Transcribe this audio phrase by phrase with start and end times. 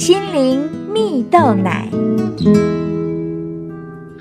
[0.00, 1.86] 心灵蜜豆奶。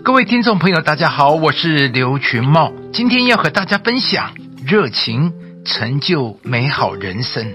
[0.03, 4.31] 各位听众朋友，大家好，我是刘群茂，今天要和大家分享
[4.67, 5.31] 热情
[5.63, 7.53] 成就美好人生。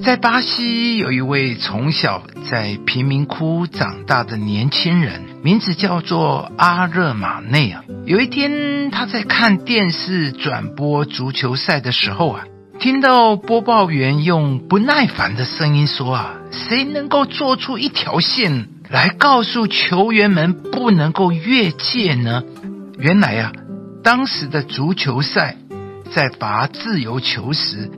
[0.00, 7.82] 在巴西有一位从小在贫民窟长大的年轻人，名字叫做阿热马内啊。
[8.04, 12.44] 有一天，他在看电视转播足球赛的时候啊，
[12.78, 22.44] 听到播报员用不耐烦的声音说：“啊，谁能够做出一条线？”来告诉球员们不能够越界呢？
[22.98, 23.52] 原来啊，
[24.04, 25.56] 当时的足球赛
[26.14, 27.90] 在罚自由球时，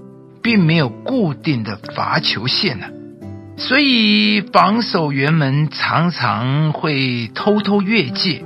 [0.43, 2.87] 并没有固定的罚球线呢，
[3.59, 8.43] 所以防守员们常常会偷偷越界，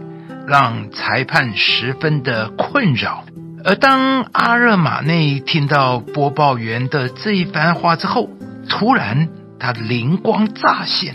[0.49, 3.25] 让裁判十分的困扰。
[3.65, 8.29] 而当阿热马内听到播报员的这一番话之后，
[8.69, 11.15] 突然他灵光乍现。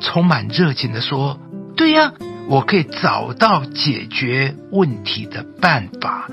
[0.00, 1.38] 充满热情的说
[1.76, 2.12] ：“对呀，
[2.48, 6.28] 我可以找到解决问题的办法。”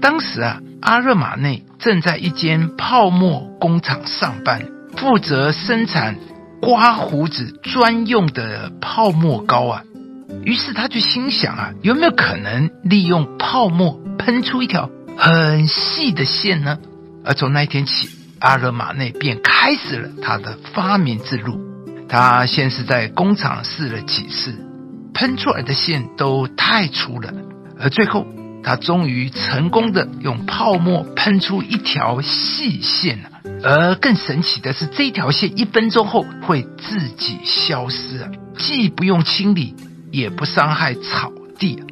[0.00, 6.16] 当时啊，阿热马内正在一间泡沫工厂上班，负责生产
[6.60, 9.82] 刮胡子专用的泡沫膏啊。
[10.44, 16.78] 于是他就心想啊，有没有可能利用泡沫喷出一条很细的线呢？
[17.24, 21.58] 而从那一天起，阿勒马内便开始了他的发明之路。
[22.08, 24.54] 他先是在工厂试了几次，
[25.12, 27.32] 喷出来的线都太粗了，
[27.80, 28.26] 而最后
[28.62, 33.30] 他终于成功的用泡沫喷出一条细线了。
[33.64, 39.74] 而更神奇的是，这条线一分钟后会自己消失，既不用清理，
[40.12, 41.82] 也不伤害草地。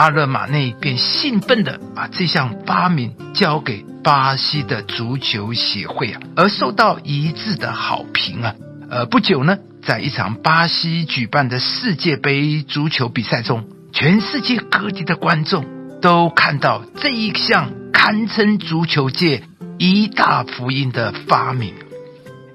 [0.00, 8.54] 阿勒马内便兴奋的把这项发明交给巴西的足球协会啊，而受到一致的好评啊。
[8.88, 15.66] 呃，不久呢，在一场巴西举办的世界杯足球比赛中，全世界各地的观众
[16.00, 19.42] 都看到这一项堪称足球界
[19.78, 21.74] 一大福音的发明。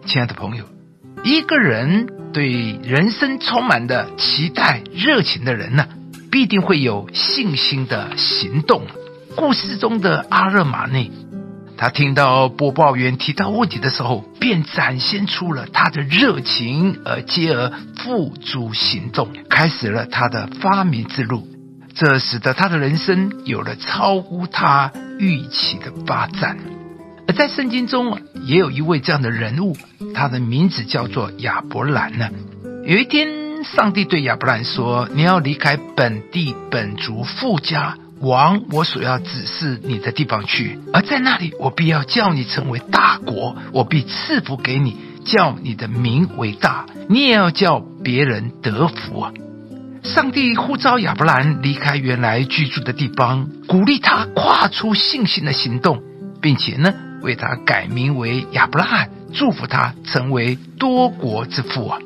[0.07, 0.65] 亲爱的朋友，
[1.23, 5.85] 一个人对人生充满的期待、热情的人呢，
[6.35, 8.81] 必定会有信心的行动。
[9.37, 11.09] 故事中的阿热马内。
[11.77, 21.47] 他听到播报员提到问题的时候，便展现出了他的热情，而接而付诸行动，开始了他的发明之路。
[21.93, 26.57] 这使得他的人生有了超乎他预期的发展。
[27.29, 29.77] 而在圣经中，也有一位这样的人物，
[30.13, 32.29] 他的名字叫做亚伯兰呢。
[32.85, 49.33] 有一天，上帝对亚伯兰说：“你要离开本地本族富家。”往我所要指示你的地方去，而在那里，我必要叫你成为大国，我必赐福给你，叫你的名为大，你也要叫别人得福啊！
[50.01, 56.01] 上帝呼召亚伯兰离开原来居住的地方，鼓励他跨出信心的行动，
[56.41, 61.99] 并且呢，为他改名为亚伯拉罕，祝福他成为多国之父啊！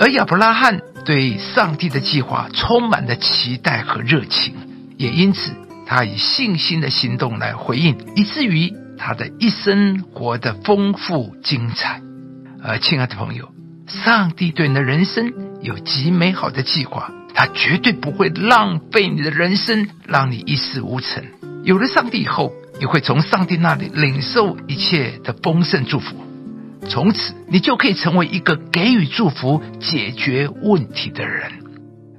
[0.00, 4.54] 而亚伯拉罕对上帝的计划充满了期待和热情。
[4.96, 5.52] 也因此，
[5.86, 12.00] 他以信心的行动来回应，以至于他的一生活得丰富精彩。
[12.62, 13.48] 而亲爱的朋友，
[13.86, 15.32] 上帝对你的人生
[15.62, 21.24] 有极美好的计划，他绝对不会浪费你的人生，让你一事无成。
[21.62, 26.16] 有了上帝以后，你会从上帝那里领受一切的丰盛祝福，
[26.88, 31.52] 从此你就可以成为一个给予祝福、解决问题的人。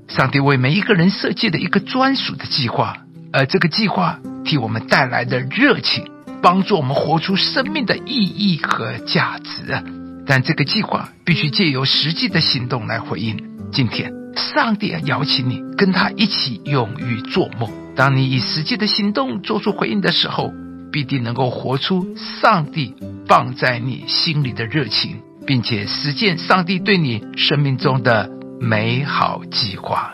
[0.07, 2.97] 上帝为每一个人设计了一个专属的计划，
[3.31, 6.05] 而这个计划替我们带来的热情，
[6.41, 9.83] 帮助我们活出生命的意义和价值！
[10.25, 13.37] 但这个计划必须借由实际的行动来回应。
[13.71, 17.69] 今天，上帝邀请你跟他一起勇于做梦。
[17.95, 20.53] 当你以实际的行动做出回应的时候，
[20.91, 22.05] 必定能够活出
[22.41, 22.95] 上帝
[23.27, 28.29] 放在你心里的热情，并且实践上帝对你生命中的。
[28.61, 30.11] 美好计划。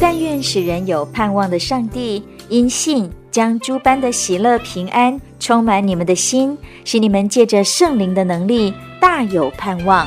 [0.00, 6.56] 但愿使人有盼望的上帝，因信将诸般的喜乐平安充满你们的心，
[6.86, 10.06] 使你们借着圣灵的能力大有盼望。